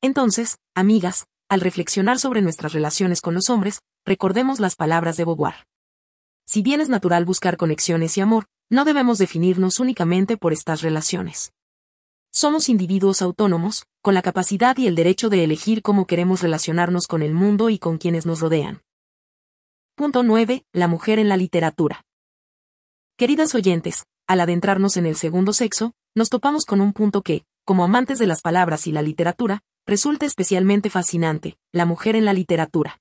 Entonces, 0.00 0.58
amigas, 0.74 1.26
al 1.48 1.60
reflexionar 1.60 2.18
sobre 2.18 2.42
nuestras 2.42 2.72
relaciones 2.72 3.20
con 3.20 3.34
los 3.34 3.48
hombres, 3.48 3.80
recordemos 4.04 4.58
las 4.58 4.74
palabras 4.74 5.16
de 5.16 5.24
Beauvoir. 5.24 5.66
Si 6.46 6.62
bien 6.62 6.80
es 6.80 6.88
natural 6.88 7.24
buscar 7.24 7.56
conexiones 7.56 8.16
y 8.16 8.22
amor, 8.22 8.46
no 8.70 8.84
debemos 8.84 9.18
definirnos 9.18 9.80
únicamente 9.80 10.36
por 10.36 10.52
estas 10.52 10.82
relaciones. 10.82 11.52
Somos 12.30 12.68
individuos 12.68 13.22
autónomos, 13.22 13.86
con 14.02 14.14
la 14.14 14.22
capacidad 14.22 14.76
y 14.76 14.86
el 14.86 14.94
derecho 14.94 15.30
de 15.30 15.44
elegir 15.44 15.82
cómo 15.82 16.06
queremos 16.06 16.42
relacionarnos 16.42 17.06
con 17.06 17.22
el 17.22 17.34
mundo 17.34 17.70
y 17.70 17.78
con 17.78 17.98
quienes 17.98 18.26
nos 18.26 18.40
rodean. 18.40 18.82
Punto 19.94 20.22
9. 20.22 20.64
La 20.72 20.86
mujer 20.86 21.18
en 21.18 21.28
la 21.28 21.36
literatura. 21.36 22.04
Queridas 23.16 23.54
oyentes, 23.54 24.04
al 24.26 24.40
adentrarnos 24.40 24.96
en 24.96 25.06
el 25.06 25.16
segundo 25.16 25.52
sexo, 25.52 25.94
nos 26.14 26.28
topamos 26.28 26.66
con 26.66 26.80
un 26.80 26.92
punto 26.92 27.22
que, 27.22 27.44
como 27.64 27.82
amantes 27.82 28.18
de 28.18 28.26
las 28.26 28.42
palabras 28.42 28.86
y 28.86 28.92
la 28.92 29.02
literatura, 29.02 29.62
resulta 29.86 30.26
especialmente 30.26 30.90
fascinante, 30.90 31.56
la 31.72 31.86
mujer 31.86 32.14
en 32.14 32.26
la 32.26 32.34
literatura. 32.34 33.00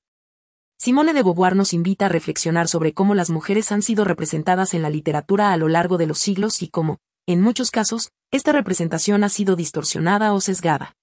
Simone 0.79 1.15
de 1.15 1.23
Beauvoir 1.23 1.55
nos 1.55 1.73
invita 1.73 2.05
a 2.05 2.09
reflexionar 2.09 2.67
sobre 2.67 2.93
cómo 2.93 3.15
las 3.15 3.31
mujeres 3.31 3.71
han 3.71 3.81
sido 3.81 4.03
representadas 4.03 4.75
en 4.75 4.83
la 4.83 4.91
literatura 4.91 5.51
a 5.51 5.57
lo 5.57 5.69
largo 5.69 5.97
de 5.97 6.05
los 6.05 6.19
siglos 6.19 6.61
y 6.61 6.67
cómo, 6.67 6.99
en 7.25 7.41
muchos 7.41 7.71
casos, 7.71 8.11
esta 8.31 8.51
representación 8.51 9.23
ha 9.23 9.29
sido 9.29 9.55
distorsionada 9.55 10.33
o 10.33 10.39
sesgada. 10.39 10.95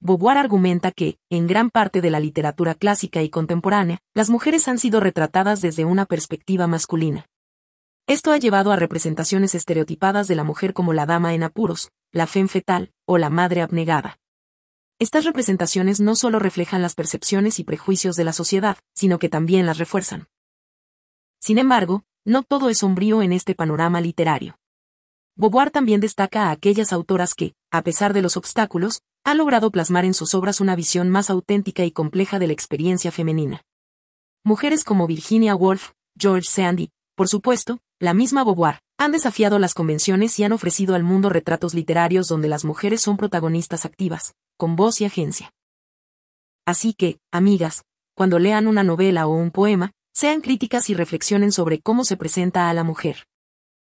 Beauvoir 0.00 0.38
argumenta 0.38 0.90
que, 0.90 1.18
en 1.28 1.46
gran 1.46 1.68
parte 1.68 2.00
de 2.00 2.10
la 2.10 2.18
literatura 2.18 2.74
clásica 2.74 3.22
y 3.22 3.28
contemporánea, 3.28 3.98
las 4.14 4.30
mujeres 4.30 4.66
han 4.68 4.78
sido 4.78 5.00
retratadas 5.00 5.60
desde 5.60 5.84
una 5.84 6.06
perspectiva 6.06 6.66
masculina. 6.66 7.26
Esto 8.08 8.32
ha 8.32 8.38
llevado 8.38 8.72
a 8.72 8.76
representaciones 8.76 9.54
estereotipadas 9.54 10.28
de 10.28 10.34
la 10.34 10.44
mujer 10.44 10.72
como 10.72 10.94
la 10.94 11.04
dama 11.04 11.34
en 11.34 11.42
apuros, 11.42 11.90
la 12.10 12.26
femme 12.26 12.48
fetal, 12.48 12.90
o 13.06 13.18
la 13.18 13.28
madre 13.28 13.60
abnegada. 13.60 14.18
Estas 15.02 15.24
representaciones 15.24 15.98
no 15.98 16.14
solo 16.14 16.38
reflejan 16.38 16.80
las 16.80 16.94
percepciones 16.94 17.58
y 17.58 17.64
prejuicios 17.64 18.14
de 18.14 18.22
la 18.22 18.32
sociedad, 18.32 18.78
sino 18.94 19.18
que 19.18 19.28
también 19.28 19.66
las 19.66 19.78
refuerzan. 19.78 20.28
Sin 21.40 21.58
embargo, 21.58 22.04
no 22.24 22.44
todo 22.44 22.68
es 22.68 22.78
sombrío 22.78 23.20
en 23.20 23.32
este 23.32 23.56
panorama 23.56 24.00
literario. 24.00 24.60
Beauvoir 25.34 25.72
también 25.72 26.00
destaca 26.00 26.44
a 26.44 26.50
aquellas 26.52 26.92
autoras 26.92 27.34
que, 27.34 27.54
a 27.72 27.82
pesar 27.82 28.12
de 28.12 28.22
los 28.22 28.36
obstáculos, 28.36 29.02
han 29.24 29.38
logrado 29.38 29.72
plasmar 29.72 30.04
en 30.04 30.14
sus 30.14 30.36
obras 30.36 30.60
una 30.60 30.76
visión 30.76 31.10
más 31.10 31.30
auténtica 31.30 31.84
y 31.84 31.90
compleja 31.90 32.38
de 32.38 32.46
la 32.46 32.52
experiencia 32.52 33.10
femenina. 33.10 33.62
Mujeres 34.44 34.84
como 34.84 35.08
Virginia 35.08 35.56
Woolf, 35.56 35.94
George 36.16 36.48
Sandy, 36.48 36.92
por 37.16 37.26
supuesto, 37.26 37.80
la 37.98 38.14
misma 38.14 38.44
Beauvoir, 38.44 38.78
han 38.98 39.10
desafiado 39.10 39.58
las 39.58 39.74
convenciones 39.74 40.38
y 40.38 40.44
han 40.44 40.52
ofrecido 40.52 40.94
al 40.94 41.02
mundo 41.02 41.28
retratos 41.28 41.74
literarios 41.74 42.28
donde 42.28 42.46
las 42.46 42.64
mujeres 42.64 43.00
son 43.00 43.16
protagonistas 43.16 43.84
activas, 43.84 44.36
con 44.56 44.76
voz 44.76 45.00
y 45.00 45.04
agencia. 45.04 45.52
Así 46.66 46.94
que, 46.94 47.18
amigas, 47.32 47.84
cuando 48.14 48.38
lean 48.38 48.66
una 48.66 48.84
novela 48.84 49.26
o 49.26 49.34
un 49.34 49.50
poema, 49.50 49.92
sean 50.14 50.40
críticas 50.40 50.90
y 50.90 50.94
reflexionen 50.94 51.52
sobre 51.52 51.80
cómo 51.80 52.04
se 52.04 52.16
presenta 52.16 52.68
a 52.68 52.74
la 52.74 52.84
mujer. 52.84 53.26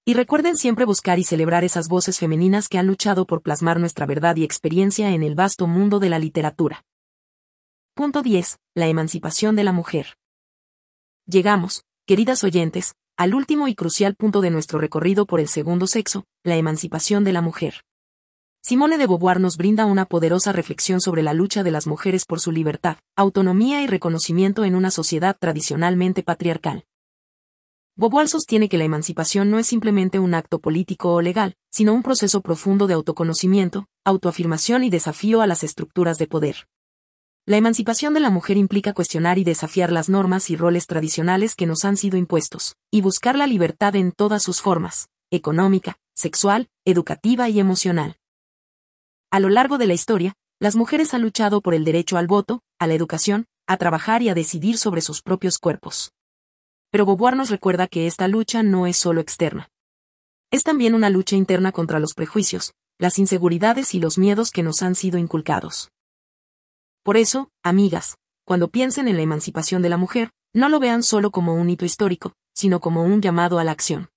Y 0.06 0.14
recuerden 0.14 0.58
siempre 0.58 0.86
buscar 0.86 1.18
y 1.18 1.24
celebrar 1.24 1.64
esas 1.64 1.88
voces 1.88 2.20
femeninas 2.20 2.68
que 2.68 2.78
han 2.78 2.88
luchado 2.88 3.26
por 3.26 3.42
plasmar 3.42 3.80
nuestra 3.80 4.06
verdad 4.06 4.36
y 4.36 4.44
experiencia 4.44 5.12
en 5.12 5.24
el 5.24 5.34
vasto 5.34 5.66
mundo 5.66 6.00
de 6.00 6.10
la 6.10 6.20
literatura. 6.20 6.84
Punto 7.96 8.22
10. 8.22 8.58
La 8.76 8.88
emancipación 8.88 9.56
de 9.56 9.64
la 9.64 9.72
mujer. 9.72 10.18
Llegamos, 11.26 11.86
queridas 12.06 12.44
oyentes, 12.44 12.96
al 13.16 13.34
último 13.34 13.68
y 13.68 13.76
crucial 13.76 14.16
punto 14.16 14.42
de 14.42 14.50
nuestro 14.50 14.80
recorrido 14.80 15.26
por 15.26 15.40
el 15.40 15.48
segundo 15.48 15.88
sexo, 15.88 16.26
la 16.44 16.58
emancipación 16.58 17.24
de 17.24 17.34
la 17.34 17.42
mujer. 17.42 17.84
Simone 18.66 18.98
de 18.98 19.08
Beauvoir 19.08 19.42
nos 19.42 19.58
brinda 19.58 19.86
una 19.86 20.06
poderosa 20.06 20.54
reflexión 20.54 21.02
sobre 21.02 21.22
la 21.22 21.34
lucha 21.34 21.64
de 21.64 21.72
las 21.72 21.86
mujeres 21.86 22.24
por 22.24 22.40
su 22.40 22.54
libertad, 22.54 22.96
autonomía 23.18 23.82
y 23.84 23.88
reconocimiento 23.88 24.64
en 24.64 24.76
una 24.76 24.90
sociedad 24.90 25.36
tradicionalmente 25.38 26.24
patriarcal. 26.24 26.86
Beauvoir 27.98 28.30
sostiene 28.30 28.70
que 28.70 28.78
la 28.78 28.86
emancipación 28.86 29.52
no 29.52 29.60
es 29.60 29.68
simplemente 29.68 30.18
un 30.18 30.34
acto 30.34 30.60
político 30.60 31.14
o 31.14 31.22
legal, 31.22 31.58
sino 31.74 31.94
un 31.94 32.04
proceso 32.04 32.40
profundo 32.40 32.88
de 32.88 32.94
autoconocimiento, 32.94 33.88
autoafirmación 34.06 34.86
y 34.86 34.90
desafío 34.90 35.42
a 35.42 35.48
las 35.48 35.66
estructuras 35.66 36.18
de 36.18 36.28
poder. 36.28 36.70
La 37.46 37.58
emancipación 37.58 38.14
de 38.14 38.22
la 38.22 38.30
mujer 38.30 38.56
implica 38.56 38.94
cuestionar 38.94 39.40
y 39.40 39.44
desafiar 39.44 39.92
las 39.92 40.08
normas 40.08 40.50
y 40.50 40.56
roles 40.56 40.88
tradicionales 40.88 41.56
que 41.56 41.66
nos 41.66 41.84
han 41.84 41.98
sido 41.98 42.16
impuestos, 42.16 42.78
y 42.90 43.02
buscar 43.02 43.36
la 43.36 43.46
libertad 43.46 43.98
en 43.98 44.14
todas 44.14 44.42
sus 44.42 44.62
formas, 44.62 45.10
económica, 45.32 45.98
sexual, 46.14 46.70
educativa 46.86 47.50
y 47.50 47.60
emocional. 47.60 48.16
A 49.34 49.40
lo 49.40 49.50
largo 49.50 49.80
de 49.80 49.88
la 49.88 49.96
historia, 49.96 50.36
las 50.60 50.76
mujeres 50.76 51.16
han 51.16 51.24
luchado 51.24 51.62
por 51.62 51.74
el 51.74 51.86
derecho 51.86 52.18
al 52.18 52.28
voto, 52.28 52.62
a 52.78 52.86
la 52.86 52.94
educación, 52.94 53.48
a 53.66 53.78
trabajar 53.78 54.22
y 54.22 54.30
a 54.30 54.36
decidir 54.36 54.78
sobre 54.78 55.02
sus 55.02 55.24
propios 55.24 55.58
cuerpos. 55.58 56.12
Pero 56.92 57.08
Beauvoir 57.08 57.36
nos 57.36 57.50
recuerda 57.50 57.88
que 57.88 58.06
esta 58.06 58.28
lucha 58.28 58.62
no 58.62 58.86
es 58.86 58.96
solo 58.96 59.22
externa. 59.22 59.70
Es 60.52 60.64
también 60.64 60.94
una 60.94 61.10
lucha 61.10 61.36
interna 61.36 61.72
contra 61.72 62.00
los 62.00 62.14
prejuicios, 62.14 62.76
las 63.00 63.18
inseguridades 63.18 63.96
y 63.96 64.00
los 64.00 64.20
miedos 64.20 64.52
que 64.52 64.62
nos 64.62 64.84
han 64.84 64.94
sido 64.94 65.18
inculcados. 65.18 65.90
Por 67.02 67.18
eso, 67.18 67.50
amigas, 67.64 68.18
cuando 68.46 68.68
piensen 68.68 69.08
en 69.08 69.16
la 69.16 69.24
emancipación 69.24 69.82
de 69.82 69.90
la 69.90 69.98
mujer, 69.98 70.30
no 70.54 70.70
lo 70.70 70.80
vean 70.80 71.02
solo 71.02 71.32
como 71.32 71.56
un 71.56 71.72
hito 71.72 71.86
histórico, 71.86 72.34
sino 72.54 72.80
como 72.80 73.04
un 73.04 73.20
llamado 73.20 73.58
a 73.58 73.64
la 73.64 73.72
acción. 73.72 74.12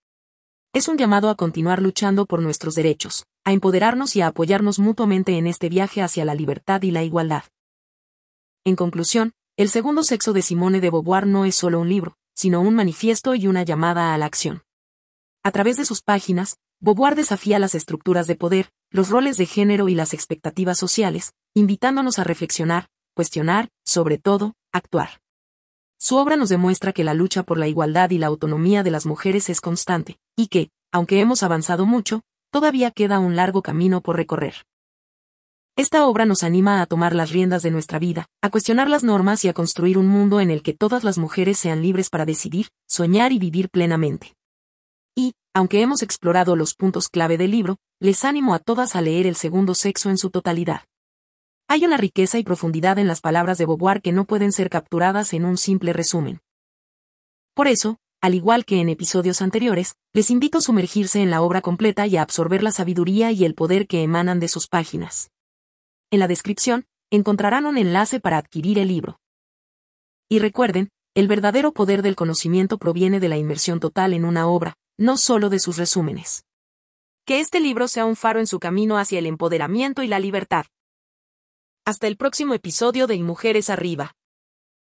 Es 0.75 0.88
un 0.88 0.99
llamado 0.99 1.30
a 1.30 1.37
continuar 1.37 1.80
luchando 1.80 2.26
por 2.26 2.42
nuestros 2.42 2.75
derechos, 2.75 3.25
a 3.46 3.52
empoderarnos 3.52 4.16
y 4.16 4.22
a 4.22 4.26
apoyarnos 4.26 4.80
mutuamente 4.80 5.38
en 5.38 5.46
este 5.46 5.68
viaje 5.68 6.02
hacia 6.02 6.24
la 6.24 6.34
libertad 6.34 6.82
y 6.82 6.90
la 6.90 7.04
igualdad. 7.04 7.44
En 8.64 8.74
conclusión, 8.74 9.34
El 9.56 9.70
segundo 9.70 10.02
sexo 10.02 10.34
de 10.34 10.42
Simone 10.42 10.80
de 10.80 10.90
Beauvoir 10.90 11.26
no 11.26 11.46
es 11.46 11.54
solo 11.54 11.80
un 11.80 11.88
libro, 11.88 12.18
sino 12.34 12.60
un 12.60 12.74
manifiesto 12.74 13.34
y 13.34 13.46
una 13.46 13.62
llamada 13.62 14.12
a 14.12 14.18
la 14.18 14.26
acción. 14.26 14.64
A 15.44 15.52
través 15.52 15.76
de 15.76 15.86
sus 15.86 16.02
páginas, 16.02 16.58
Beauvoir 16.80 17.14
desafía 17.14 17.58
las 17.58 17.74
estructuras 17.74 18.26
de 18.26 18.34
poder, 18.34 18.68
los 18.90 19.08
roles 19.08 19.36
de 19.38 19.46
género 19.46 19.88
y 19.88 19.94
las 19.94 20.12
expectativas 20.12 20.76
sociales, 20.76 21.32
invitándonos 21.54 22.18
a 22.18 22.24
reflexionar, 22.24 22.88
cuestionar, 23.14 23.70
sobre 23.84 24.18
todo, 24.18 24.54
actuar. 24.72 25.22
Su 25.98 26.16
obra 26.16 26.36
nos 26.36 26.50
demuestra 26.50 26.92
que 26.92 27.04
la 27.04 27.14
lucha 27.14 27.44
por 27.44 27.58
la 27.58 27.68
igualdad 27.68 28.10
y 28.10 28.18
la 28.18 28.26
autonomía 28.26 28.82
de 28.82 28.90
las 28.90 29.06
mujeres 29.06 29.48
es 29.48 29.62
constante, 29.62 30.18
y 30.36 30.48
que, 30.48 30.68
aunque 30.92 31.20
hemos 31.20 31.42
avanzado 31.42 31.86
mucho, 31.86 32.22
todavía 32.50 32.90
queda 32.90 33.18
un 33.18 33.36
largo 33.36 33.62
camino 33.62 34.00
por 34.00 34.16
recorrer. 34.16 34.66
Esta 35.76 36.06
obra 36.06 36.24
nos 36.24 36.42
anima 36.42 36.80
a 36.80 36.86
tomar 36.86 37.14
las 37.14 37.30
riendas 37.30 37.62
de 37.62 37.70
nuestra 37.70 37.98
vida, 37.98 38.26
a 38.40 38.48
cuestionar 38.48 38.88
las 38.88 39.04
normas 39.04 39.44
y 39.44 39.48
a 39.48 39.52
construir 39.52 39.98
un 39.98 40.06
mundo 40.06 40.40
en 40.40 40.50
el 40.50 40.62
que 40.62 40.72
todas 40.72 41.04
las 41.04 41.18
mujeres 41.18 41.58
sean 41.58 41.82
libres 41.82 42.08
para 42.08 42.24
decidir, 42.24 42.68
soñar 42.88 43.30
y 43.32 43.38
vivir 43.38 43.68
plenamente. 43.68 44.32
Y, 45.14 45.34
aunque 45.54 45.82
hemos 45.82 46.02
explorado 46.02 46.56
los 46.56 46.74
puntos 46.74 47.08
clave 47.08 47.36
del 47.36 47.50
libro, 47.50 47.76
les 48.00 48.24
animo 48.24 48.54
a 48.54 48.58
todas 48.58 48.96
a 48.96 49.02
leer 49.02 49.26
El 49.26 49.36
segundo 49.36 49.74
sexo 49.74 50.08
en 50.08 50.16
su 50.16 50.30
totalidad. 50.30 50.80
Hay 51.68 51.84
una 51.84 51.98
riqueza 51.98 52.38
y 52.38 52.42
profundidad 52.42 52.98
en 52.98 53.06
las 53.06 53.20
palabras 53.20 53.58
de 53.58 53.66
Beauvoir 53.66 54.00
que 54.00 54.12
no 54.12 54.24
pueden 54.24 54.52
ser 54.52 54.70
capturadas 54.70 55.34
en 55.34 55.44
un 55.44 55.58
simple 55.58 55.92
resumen. 55.92 56.40
Por 57.54 57.68
eso, 57.68 57.98
al 58.26 58.35
igual 58.35 58.64
que 58.64 58.80
en 58.80 58.88
episodios 58.88 59.40
anteriores, 59.40 59.95
les 60.12 60.33
invito 60.33 60.59
a 60.59 60.61
sumergirse 60.61 61.23
en 61.23 61.30
la 61.30 61.42
obra 61.42 61.61
completa 61.61 62.09
y 62.09 62.16
a 62.16 62.23
absorber 62.23 62.61
la 62.61 62.73
sabiduría 62.73 63.30
y 63.30 63.45
el 63.45 63.54
poder 63.54 63.87
que 63.87 64.02
emanan 64.02 64.40
de 64.40 64.49
sus 64.49 64.66
páginas. 64.66 65.30
En 66.11 66.18
la 66.18 66.26
descripción, 66.26 66.87
encontrarán 67.12 67.66
un 67.66 67.78
enlace 67.78 68.18
para 68.18 68.38
adquirir 68.38 68.80
el 68.80 68.88
libro. 68.88 69.21
Y 70.28 70.40
recuerden, 70.40 70.88
el 71.14 71.28
verdadero 71.28 71.71
poder 71.71 72.02
del 72.02 72.16
conocimiento 72.16 72.78
proviene 72.78 73.21
de 73.21 73.28
la 73.28 73.37
inmersión 73.37 73.78
total 73.78 74.12
en 74.12 74.25
una 74.25 74.49
obra, 74.49 74.75
no 74.99 75.18
solo 75.18 75.49
de 75.49 75.61
sus 75.61 75.76
resúmenes. 75.76 76.42
Que 77.26 77.38
este 77.38 77.61
libro 77.61 77.87
sea 77.87 78.06
un 78.06 78.16
faro 78.16 78.40
en 78.40 78.49
su 78.49 78.59
camino 78.59 78.99
hacia 78.99 79.21
el 79.21 79.26
empoderamiento 79.26 80.02
y 80.02 80.09
la 80.09 80.18
libertad. 80.18 80.66
Hasta 81.85 82.09
el 82.09 82.16
próximo 82.16 82.54
episodio 82.54 83.06
de 83.06 83.23
Mujeres 83.23 83.71
Arriba. 83.71 84.15